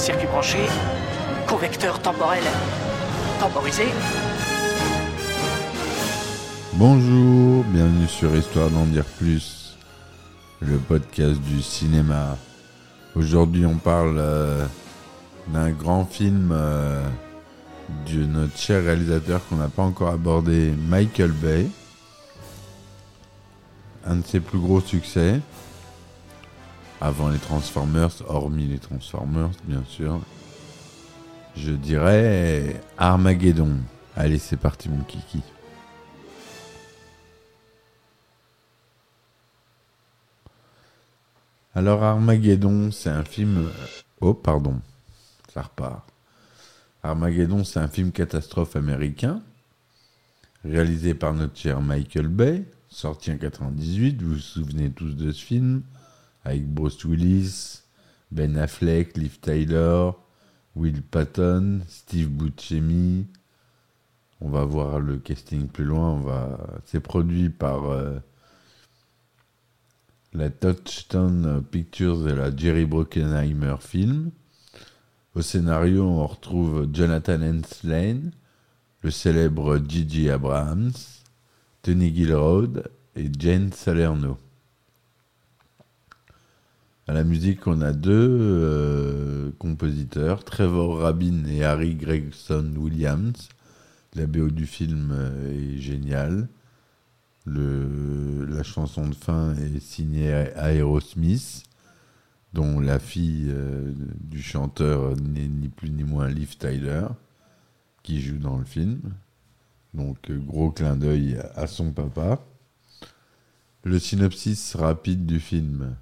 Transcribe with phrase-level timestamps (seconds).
[0.00, 0.58] circuit branché,
[1.46, 2.42] convecteur temporel
[3.38, 3.84] temporisé.
[6.72, 9.76] Bonjour, bienvenue sur Histoire d'en dire plus,
[10.60, 12.38] le podcast du cinéma.
[13.14, 14.64] Aujourd'hui, on parle euh,
[15.48, 17.02] d'un grand film euh,
[18.10, 21.66] de notre cher réalisateur qu'on n'a pas encore abordé, Michael Bay.
[24.04, 25.40] Un de ses plus gros succès,
[27.00, 30.20] avant les Transformers, hormis les Transformers, bien sûr.
[31.56, 33.78] Je dirais Armageddon.
[34.16, 35.42] Allez, c'est parti, mon kiki.
[41.74, 43.70] Alors Armageddon, c'est un film...
[44.20, 44.80] Oh, pardon,
[45.52, 46.04] ça repart.
[47.02, 49.40] Armageddon, c'est un film catastrophe américain,
[50.64, 55.42] réalisé par notre cher Michael Bay, sorti en 98, vous vous souvenez tous de ce
[55.42, 55.82] film,
[56.44, 57.82] avec Bruce Willis,
[58.30, 60.10] Ben Affleck, Liv Tyler,
[60.74, 63.26] Will Patton, Steve Buscemi.
[64.40, 66.22] On va voir le casting plus loin.
[66.86, 68.18] C'est produit par euh,
[70.32, 74.30] la Touchstone Pictures et la Jerry Bruckheimer Film.
[75.34, 78.32] Au scénario, on retrouve Jonathan Henslane,
[79.02, 80.92] le célèbre Gigi Abrams,
[81.82, 82.84] Tony Gilroyd
[83.16, 84.36] et Jane Salerno.
[87.06, 93.48] À la musique, on a deux euh, compositeurs, Trevor Rabin et Harry Gregson Williams.
[94.14, 96.48] La BO du film euh, est géniale.
[97.46, 101.64] Le, la chanson de fin est signée Aerosmith,
[102.52, 107.06] dont la fille euh, du chanteur n'est ni plus ni moins Liv Tyler,
[108.02, 109.00] qui joue dans le film.
[109.94, 112.44] Donc, gros clin d'œil à son papa.
[113.82, 115.96] Le synopsis rapide du film.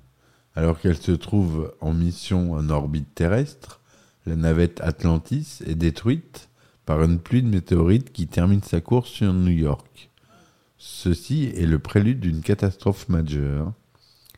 [0.55, 3.81] Alors qu'elle se trouve en mission en orbite terrestre,
[4.27, 6.49] la navette Atlantis est détruite
[6.85, 10.11] par une pluie de météorites qui termine sa course sur New York.
[10.79, 13.73] Ceci est le prélude d'une catastrophe majeure.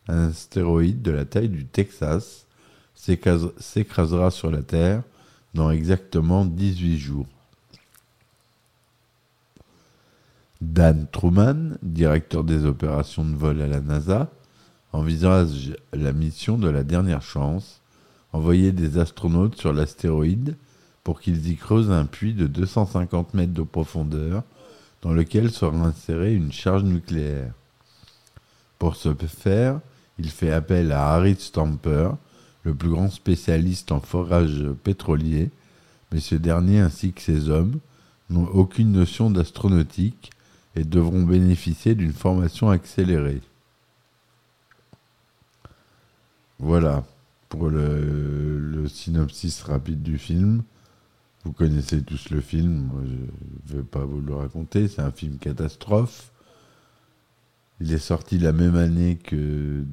[0.08, 2.46] Un astéroïde de la taille du Texas
[2.94, 5.02] s'écrasera sur la Terre
[5.54, 7.26] dans exactement 18 jours.
[10.60, 14.30] Dan Truman, directeur des opérations de vol à la NASA,
[14.92, 17.80] envisage la mission de la dernière chance,
[18.32, 20.56] envoyer des astronautes sur l'astéroïde
[21.02, 24.42] pour qu'ils y creusent un puits de 250 mètres de profondeur
[25.00, 27.54] dans lequel sera insérée une charge nucléaire.
[28.78, 29.80] Pour ce faire,
[30.18, 32.10] il fait appel à Harry Stamper,
[32.64, 35.50] le plus grand spécialiste en forage pétrolier,
[36.12, 37.78] mais ce dernier ainsi que ses hommes
[38.28, 40.30] n'ont aucune notion d'astronautique
[40.76, 43.40] et devront bénéficier d'une formation accélérée.
[46.58, 47.04] Voilà
[47.48, 50.62] pour le, synopsis rapide du film.
[51.44, 52.90] Vous connaissez tous le film,
[53.66, 56.30] je ne vais pas vous le raconter, c'est un film catastrophe.
[57.80, 59.84] Il est sorti la même année que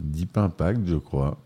[0.00, 1.38] Deep Impact, je crois.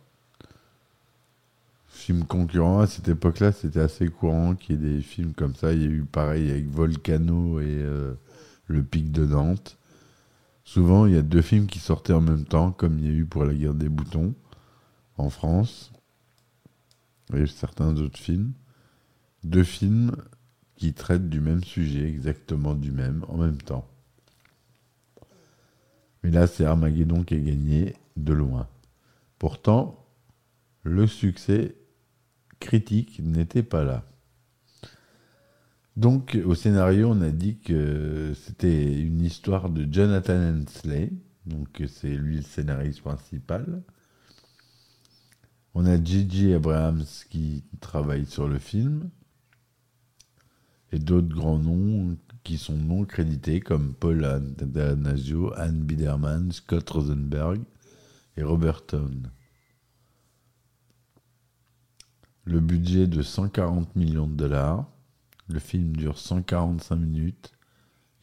[1.93, 5.73] Film concurrent, à cette époque-là, c'était assez courant qu'il y ait des films comme ça.
[5.73, 8.15] Il y a eu pareil avec Volcano et euh,
[8.67, 9.79] Le Pic de Nantes.
[10.65, 13.13] Souvent, il y a deux films qui sortaient en même temps, comme il y a
[13.13, 14.35] eu pour La guerre des boutons
[15.19, 15.93] en France
[17.35, 18.53] et certains autres films.
[19.45, 20.13] Deux films
[20.77, 23.87] qui traitent du même sujet, exactement du même, en même temps.
[26.25, 28.67] Mais là, c'est Armageddon qui a gagné de loin.
[29.39, 30.07] Pourtant,
[30.85, 31.77] le succès
[32.63, 34.05] critique n'était pas là.
[35.97, 41.13] Donc, au scénario, on a dit que c'était une histoire de Jonathan Hensley.
[41.45, 43.83] Donc, c'est lui le scénariste principal.
[45.75, 49.11] On a Gigi Abrams qui travaille sur le film.
[50.93, 54.21] Et d'autres grands noms qui sont non crédités, comme Paul
[54.59, 57.61] Danasio, Anne Biderman, Scott Rosenberg
[58.37, 59.23] et Roberton.
[62.45, 64.87] Le budget de 140 millions de dollars.
[65.49, 67.53] Le film dure 145 minutes.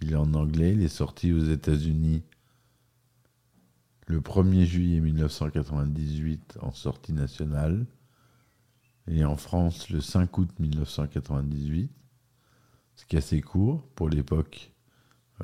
[0.01, 2.23] Il est en anglais, il est sorti aux États-Unis
[4.09, 7.85] le 1er juillet 1998 en sortie nationale
[9.07, 11.91] et en France le 5 août 1998,
[12.95, 14.71] ce qui est assez court pour l'époque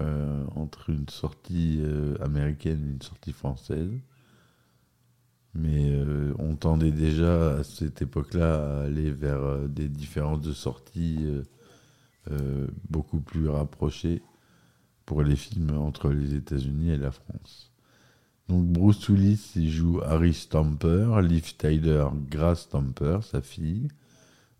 [0.01, 3.91] euh, entre une sortie euh, américaine et une sortie française.
[5.53, 5.84] Mais
[6.55, 11.27] on tendait déjà à cette époque-là à aller vers des différences de sortie
[12.89, 14.21] beaucoup plus rapprochées
[15.05, 17.73] pour les films entre les États-Unis et la France.
[18.47, 23.89] Donc Bruce Willis, il joue Harry Stamper, Liv Tyler, Grace Stamper, sa fille.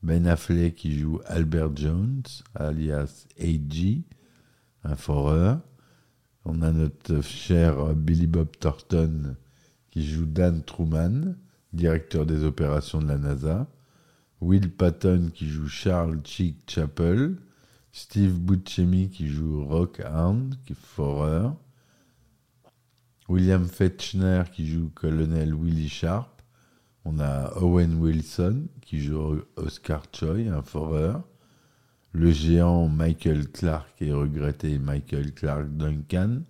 [0.04, 2.24] Ben Affleck, qui joue Albert Jones,
[2.56, 4.04] alias A.G.,
[4.84, 5.62] un foreur.
[6.44, 9.38] On a notre cher Billy Bob Thornton,
[9.92, 11.36] qui joue Dan Truman,
[11.76, 13.68] directeur des opérations de la NASA.
[14.42, 17.38] Will Patton, qui joue Charles Chick Chappell.
[17.92, 21.56] Steve Buscemi, qui joue Rock Hound, qui est foreur.
[23.28, 26.42] William Fetchner qui joue colonel Willie Sharp.
[27.06, 31.24] On a Owen Wilson qui joue Oscar Choi, un foreur.
[32.12, 36.42] Le géant Michael Clark et regretté Michael Clark Duncan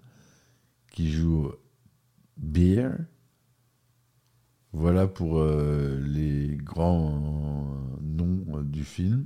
[0.92, 1.52] qui joue
[2.38, 2.92] Beer.
[4.78, 7.18] Voilà pour euh, les grands
[8.02, 9.26] noms du film.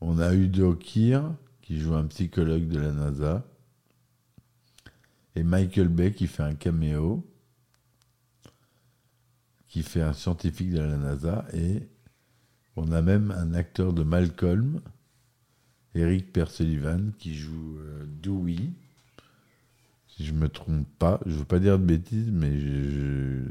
[0.00, 1.20] On a Udo Kier
[1.60, 3.46] qui joue un psychologue de la NASA
[5.36, 7.24] et Michael Bay qui fait un caméo,
[9.68, 11.88] qui fait un scientifique de la NASA, et
[12.74, 14.80] on a même un acteur de Malcolm,
[15.94, 18.72] Eric Persullivan, qui joue euh, Dewey.
[20.16, 23.48] Si je me trompe pas, je veux pas dire de bêtises, mais je,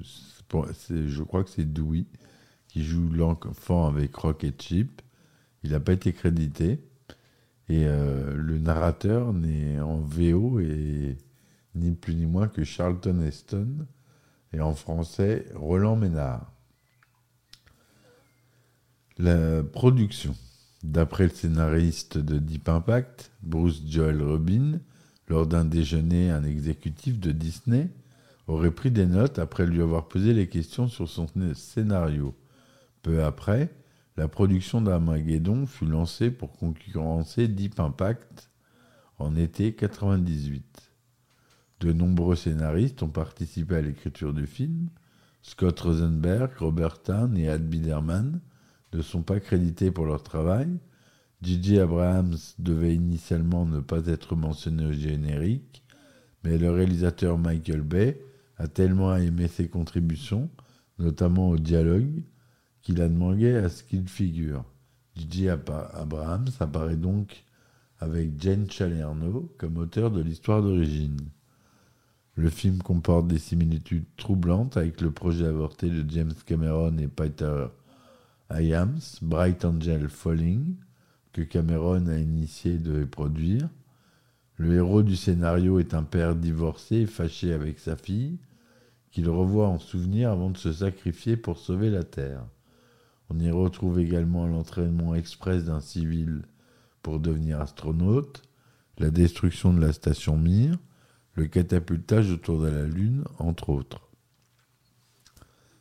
[1.23, 2.05] crois que c'est Dewey
[2.67, 5.01] qui joue l'enfant avec Rock et Chip.
[5.63, 6.79] Il n'a pas été crédité.
[7.67, 10.59] Et euh, le narrateur n'est en VO
[11.75, 13.87] ni plus ni moins que Charlton Heston,
[14.53, 16.51] et en français Roland Ménard.
[19.17, 20.35] La production.
[20.83, 24.79] D'après le scénariste de Deep Impact, Bruce Joel Robin,
[25.27, 27.89] lors d'un déjeuner, un exécutif de Disney
[28.47, 32.35] aurait pris des notes après lui avoir posé les questions sur son scénario.
[33.01, 33.69] Peu après,
[34.17, 38.49] la production d'Armageddon fut lancée pour concurrencer Deep Impact
[39.19, 40.91] en été 98.
[41.79, 44.89] De nombreux scénaristes ont participé à l'écriture du film.
[45.41, 48.39] Scott Rosenberg, Robert Town et Ad Biderman
[48.93, 50.69] ne sont pas crédités pour leur travail.
[51.41, 51.79] J.J.
[51.79, 55.83] Abrahams devait initialement ne pas être mentionné au générique,
[56.43, 58.21] mais le réalisateur Michael Bay
[58.57, 60.49] a tellement aimé ses contributions,
[60.99, 62.21] notamment au dialogue,
[62.83, 64.63] qu'il a demandé à ce qu'il figure.
[65.15, 65.49] J.J.
[65.49, 67.43] Abrahams apparaît donc
[67.99, 71.19] avec Jane Chalerno comme auteur de l'histoire d'origine.
[72.35, 77.65] Le film comporte des similitudes troublantes avec le projet avorté de James Cameron et Peter
[78.51, 80.75] Hyams, Bright Angel Falling,
[81.33, 83.69] que Cameron a initié de produire.
[84.57, 88.37] Le héros du scénario est un père divorcé fâché avec sa fille,
[89.11, 92.43] qu'il revoit en souvenir avant de se sacrifier pour sauver la Terre.
[93.29, 96.43] On y retrouve également l'entraînement express d'un civil
[97.01, 98.43] pour devenir astronaute,
[98.97, 100.77] la destruction de la station Mir,
[101.35, 104.01] le catapultage autour de la Lune, entre autres.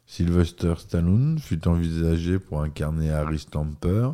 [0.07, 4.11] Sylvester Stallone fut envisagé pour incarner Harry Stamper,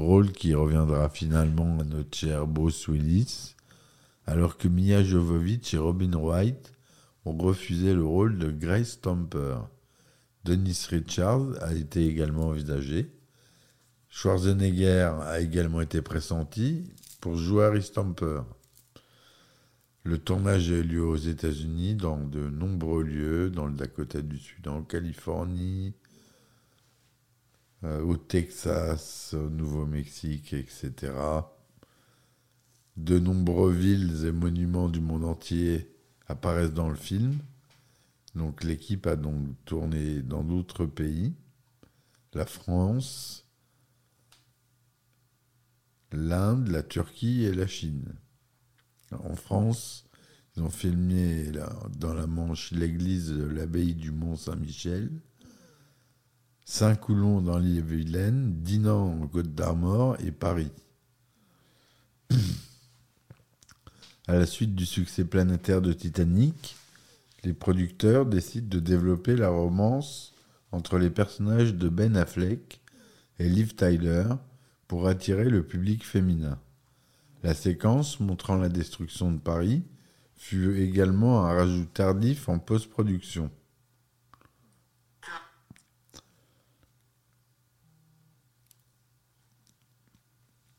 [0.00, 3.54] rôle qui reviendra finalement à notre cher Bruce Willis,
[4.26, 6.72] alors que Mia Jovovich et Robin Wright
[7.24, 9.58] ont refusé le rôle de Grace Stamper.
[10.44, 13.10] Dennis Richards a été également envisagé.
[14.08, 16.90] Schwarzenegger a également été pressenti
[17.20, 18.42] pour jouer Harry Stamper.
[20.02, 24.38] Le tournage a eu lieu aux États-Unis, dans de nombreux lieux, dans le Dakota du
[24.38, 25.94] Sud, en Californie,
[27.82, 31.12] au Texas, au Nouveau-Mexique, etc.
[32.96, 35.90] De nombreuses villes et monuments du monde entier
[36.26, 37.38] apparaissent dans le film.
[38.34, 41.34] Donc l'équipe a donc tourné dans d'autres pays,
[42.34, 43.46] la France,
[46.12, 48.14] l'Inde, la Turquie et la Chine.
[49.10, 50.04] En France,
[50.54, 51.50] ils ont filmé
[51.98, 55.10] dans la Manche l'église de l'abbaye du Mont-Saint-Michel,
[56.70, 60.70] Saint-Coulon dans l'île-Vilaine, Dinan en Côte d'Armor et Paris.
[64.28, 66.76] à la suite du succès planétaire de Titanic,
[67.42, 70.32] les producteurs décident de développer la romance
[70.70, 72.80] entre les personnages de Ben Affleck
[73.40, 74.26] et Liv Tyler
[74.86, 76.56] pour attirer le public féminin.
[77.42, 79.82] La séquence montrant la destruction de Paris
[80.36, 83.50] fut également un rajout tardif en post-production.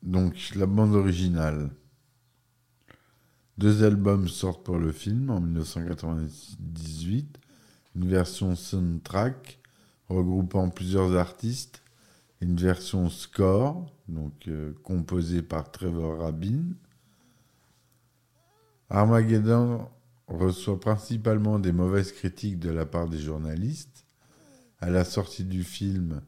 [0.02, 1.70] Donc la bande originale.
[3.56, 7.38] Deux albums sortent pour le film en 1998,
[7.94, 9.60] une version soundtrack
[10.08, 11.82] regroupant plusieurs artistes,
[12.40, 16.62] une version score, donc euh, composée par Trevor Rabin.
[18.90, 19.88] Armageddon
[20.26, 24.04] reçoit principalement des mauvaises critiques de la part des journalistes.
[24.80, 26.22] À la sortie du film,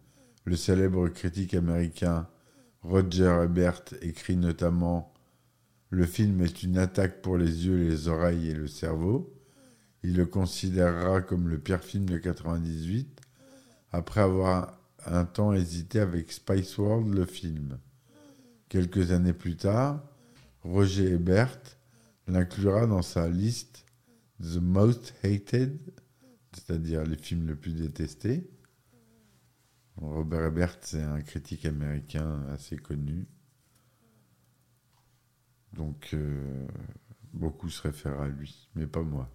[0.45, 2.29] le célèbre critique américain
[2.85, 5.15] Roger Ebert écrit notamment
[5.89, 9.35] Le film est une attaque pour les yeux, les oreilles et le cerveau.
[10.03, 13.21] Il le considérera comme le pire film de 98
[13.91, 17.79] après avoir un temps hésité avec Spice World, le film.
[18.69, 20.03] Quelques années plus tard,
[20.63, 21.59] Roger Ebert
[22.27, 23.87] l'inclura dans sa liste
[24.43, 25.79] The Most Hated,
[26.53, 28.47] c'est-à-dire les films les plus détestés.
[29.97, 33.27] Robert Ebert, c'est un critique américain assez connu.
[35.73, 36.67] Donc, euh,
[37.33, 39.29] beaucoup se réfèrent à lui, mais pas moi.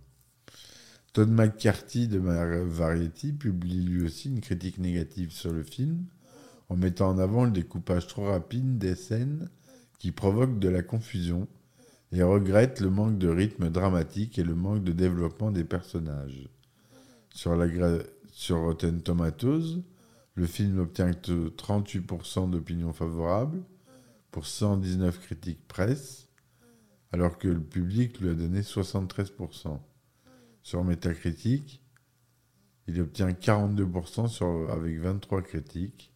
[1.13, 6.05] Todd McCarthy de Variety publie lui aussi une critique négative sur le film,
[6.69, 9.49] en mettant en avant le découpage trop rapide des scènes
[9.97, 11.47] qui provoquent de la confusion
[12.11, 16.47] et regrette le manque de rythme dramatique et le manque de développement des personnages.
[17.31, 17.57] Sur
[18.59, 19.81] Rotten Tomatoes,
[20.39, 23.61] le film obtient 38% d'opinions favorables
[24.31, 26.29] pour 119 critiques presse,
[27.11, 29.79] alors que le public lui a donné 73%.
[30.63, 31.83] Sur Metacritic,
[32.87, 36.13] il obtient 42% sur, avec 23 critiques.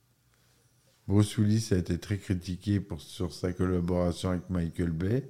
[1.10, 5.30] Bruce Willis a été très critiqué pour, sur sa collaboration avec Michael Bay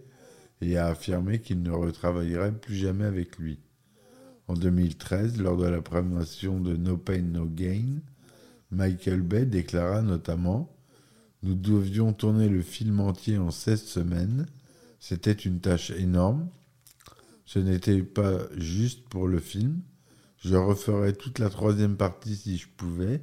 [0.61, 3.59] et a affirmé qu'il ne retravaillerait plus jamais avec lui.
[4.47, 8.01] En 2013, lors de la promotion de No Pain No Gain,
[8.73, 10.75] Michael Bay déclara notamment
[11.43, 14.47] Nous devions tourner le film entier en 16 semaines.
[14.99, 16.49] C'était une tâche énorme.
[17.45, 19.81] Ce n'était pas juste pour le film.
[20.37, 23.21] Je referais toute la troisième partie si je pouvais,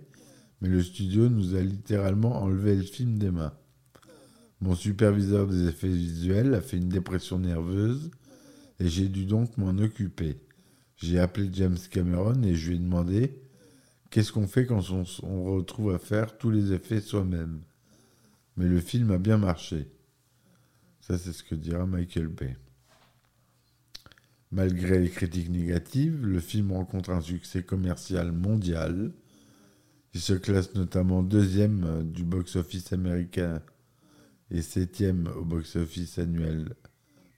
[0.60, 3.52] mais le studio nous a littéralement enlevé le film des mains.
[4.60, 8.10] Mon superviseur des effets visuels a fait une dépression nerveuse
[8.78, 10.36] et j'ai dû donc m'en occuper.
[10.96, 13.40] J'ai appelé James Cameron et je lui ai demandé
[14.10, 17.60] qu'est-ce qu'on fait quand on, retrouve à faire tous les effets soi-même?
[18.56, 19.88] Mais le film a bien marché.
[21.00, 22.56] Ça, c'est ce que dira Michael Bay.
[24.52, 29.12] Malgré les critiques négatives, le film rencontre un succès commercial mondial.
[30.12, 33.62] Il se classe notamment deuxième euh, du box-office américain
[34.50, 36.74] et septième au box-office annuel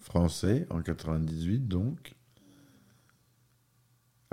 [0.00, 2.14] français en 98 donc,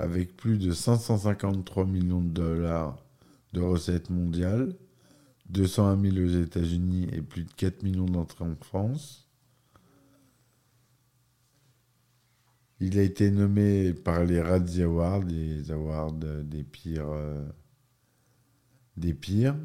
[0.00, 2.98] avec plus de 553 millions de dollars
[3.52, 4.74] de recettes mondiales,
[5.50, 9.28] 201 000 aux États-Unis et plus de 4 millions d'entrées en France.
[12.80, 17.46] Il a été nommé par les Razzie Awards, les awards des pires, euh,
[18.96, 19.56] des pires.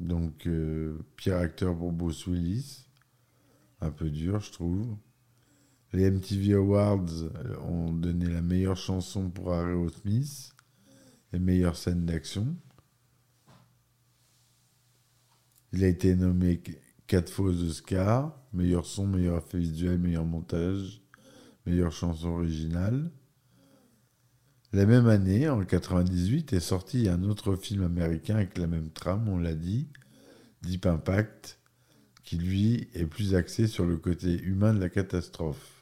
[0.00, 2.88] Donc, euh, pire acteur pour Bruce Willis.
[3.80, 4.96] Un peu dur, je trouve.
[5.92, 10.52] Les MTV Awards euh, ont donné la meilleure chanson pour Aerosmith
[11.32, 12.56] et meilleure scène d'action.
[15.72, 16.62] Il a été nommé
[17.06, 21.02] quatre fois aux Oscars meilleur son, meilleur effet visuel, meilleur montage,
[21.66, 23.10] meilleure chanson originale.
[24.72, 29.28] La même année, en 98, est sorti un autre film américain avec la même trame,
[29.28, 29.88] on l'a dit,
[30.62, 31.58] Deep Impact,
[32.24, 35.81] qui lui est plus axé sur le côté humain de la catastrophe.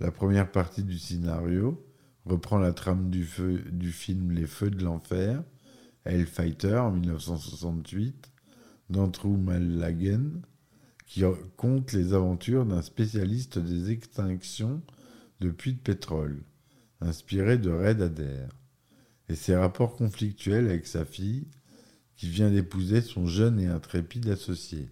[0.00, 1.86] La première partie du scénario
[2.24, 5.42] reprend la trame du, film Les Feux de l'Enfer,
[6.06, 8.30] Hellfighter en 1968,
[8.88, 10.40] d'Andrew Malagan,
[11.06, 11.22] qui
[11.58, 14.80] compte les aventures d'un spécialiste des extinctions
[15.40, 16.44] de puits de pétrole,
[17.02, 18.48] inspiré de Red Adair,
[19.28, 21.46] et ses rapports conflictuels avec sa fille,
[22.16, 24.88] qui vient d'épouser son jeune et intrépide associé.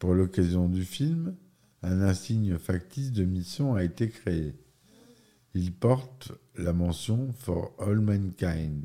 [0.00, 1.36] Pour l'occasion du film,
[1.82, 4.54] un insigne factice de mission a été créé.
[5.54, 8.84] Il porte la mention For All Mankind,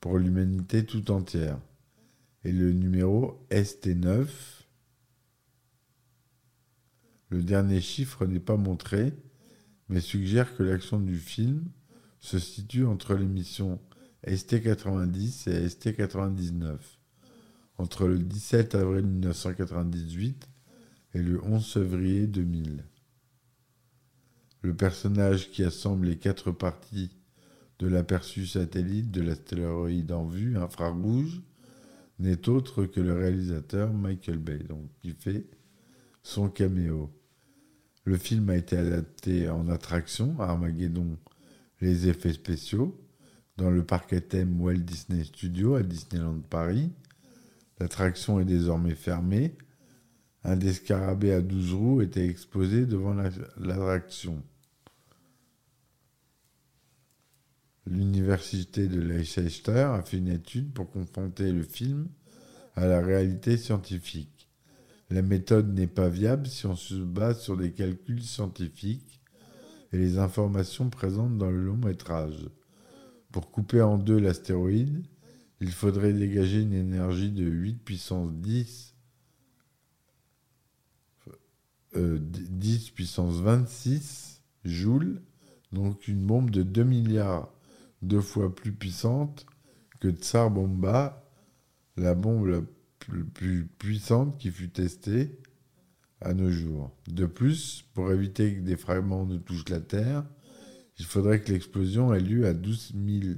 [0.00, 1.58] pour l'humanité tout entière,
[2.44, 4.26] et le numéro ST9.
[7.28, 9.12] Le dernier chiffre n'est pas montré,
[9.88, 11.64] mais suggère que l'action du film
[12.20, 13.80] se situe entre les missions
[14.26, 16.78] ST-90 et ST-99,
[17.78, 20.48] entre le 17 avril 1998
[21.18, 22.84] le 11 février 2000.
[24.62, 27.16] Le personnage qui assemble les quatre parties
[27.78, 31.42] de l'aperçu satellite de l'astéroïde en vue infrarouge
[32.18, 34.60] n'est autre que le réalisateur Michael Bay,
[35.02, 35.44] qui fait
[36.22, 37.10] son caméo.
[38.04, 41.18] Le film a été adapté en attraction à Armageddon,
[41.80, 42.98] les effets spéciaux,
[43.56, 46.90] dans le parc à thème Walt Disney Studio à Disneyland Paris.
[47.78, 49.56] L'attraction est désormais fermée.
[50.48, 53.14] Un des scarabées à 12 roues était exposé devant
[53.58, 54.40] l'attraction.
[57.84, 62.06] L'université de Leicester a fait une étude pour confronter le film
[62.76, 64.48] à la réalité scientifique.
[65.10, 69.20] La méthode n'est pas viable si on se base sur des calculs scientifiques
[69.92, 72.48] et les informations présentes dans le long métrage.
[73.32, 75.04] Pour couper en deux l'astéroïde,
[75.60, 78.95] il faudrait dégager une énergie de 8 puissance 10,
[81.96, 85.20] 10 euh, puissance 26 joules,
[85.72, 87.52] donc une bombe de 2 milliards
[88.02, 89.46] deux fois plus puissante
[90.00, 91.24] que Tsar Bomba,
[91.96, 92.60] la bombe la
[93.34, 95.38] plus puissante qui fut testée
[96.20, 96.90] à nos jours.
[97.08, 100.24] De plus, pour éviter que des fragments ne touchent la Terre,
[100.98, 103.34] il faudrait que l'explosion ait lieu à 12 000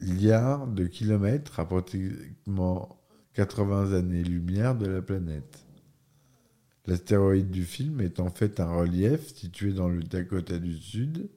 [0.00, 3.00] milliards de kilomètres, à pratiquement
[3.34, 5.63] 80 années-lumière de la planète.
[6.86, 11.28] L'astéroïde du film est en fait un relief situé dans le Dakota du Sud,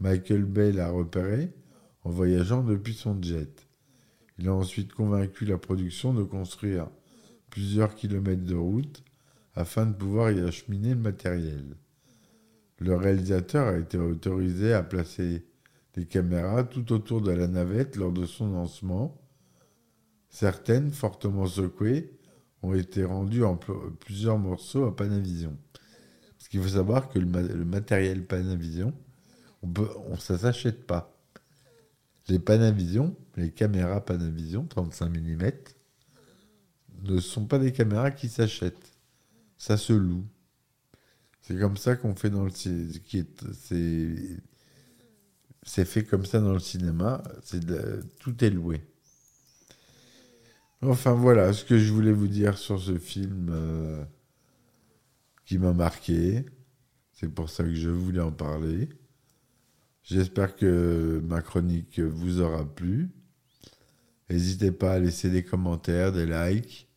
[0.00, 1.50] Michael Bay l'a repéré
[2.04, 3.66] en voyageant depuis son jet.
[4.38, 6.88] Il a ensuite convaincu la production de construire
[7.50, 9.02] plusieurs kilomètres de route
[9.56, 11.76] afin de pouvoir y acheminer le matériel.
[12.78, 15.44] Le réalisateur a été autorisé à placer
[15.94, 19.20] des caméras tout autour de la navette lors de son lancement.
[20.28, 22.17] Certaines, fortement secouées,
[22.62, 23.56] ont été rendues en
[24.00, 25.56] plusieurs morceaux à Panavision.
[26.36, 28.92] Parce qu'il faut savoir que le, matériel Panavision
[29.62, 31.14] on peut, on, ça s'achète pas.
[32.28, 35.50] Les Panavision, les caméras Panavision 35 mm,
[37.04, 38.92] ne sont pas des caméras qui s'achètent.
[39.56, 40.24] Ça se loue.
[41.40, 42.88] C'est comme ça qu'on fait dans le cinéma.
[45.62, 47.22] C'est fait comme ça dans le cinéma.
[48.20, 48.82] Tout est loué.
[50.80, 54.04] Enfin voilà ce que je voulais vous dire sur ce film euh,
[55.44, 56.46] qui m'a marqué.
[57.12, 58.88] C'est pour ça que je voulais en parler.
[60.04, 63.10] J'espère que ma chronique vous aura plu.
[64.30, 66.88] N'hésitez pas à laisser des commentaires, des likes.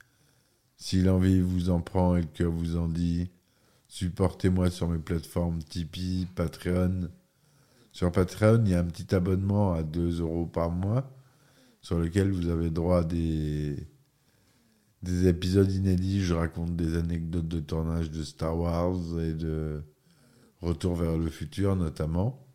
[0.77, 3.31] Si l'envie vous en prend et cœur vous en dit,
[3.87, 7.09] supportez-moi sur mes plateformes Tipeee, Patreon.
[7.91, 11.11] Sur Patreon, il y a un petit abonnement à 2 euros par mois
[11.81, 13.75] sur lequel vous avez droit à des,
[15.01, 16.21] des épisodes inédits.
[16.21, 19.83] Je raconte des anecdotes de tournage de Star Wars et de
[20.61, 22.45] Retour vers le futur notamment.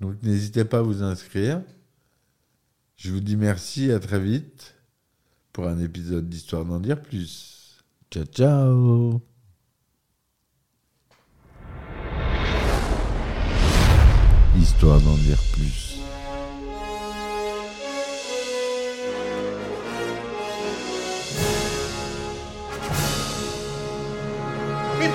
[0.00, 1.60] Donc n'hésitez pas à vous inscrire.
[2.96, 4.76] Je vous dis merci, à très vite
[5.52, 7.82] pour un épisode d'Histoire d'en dire plus.
[8.10, 9.20] Ciao ciao
[14.56, 15.93] Histoire d'en dire plus.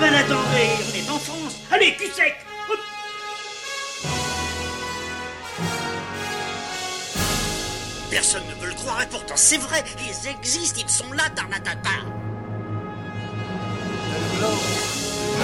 [0.00, 2.34] Ben attendez, on est en France Allez, cul sec
[8.10, 11.90] Personne ne veut le croire et pourtant c'est vrai, ils existent, ils sont là, Tarnatata.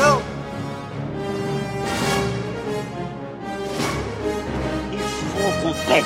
[0.00, 0.22] Non
[4.92, 6.04] Il faut qu'on pète.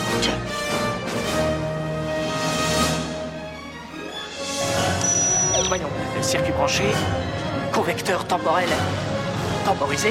[5.69, 5.89] Voyons,
[6.21, 6.85] circuit branché,
[7.81, 8.69] convecteur temporel
[9.64, 10.11] temporisé,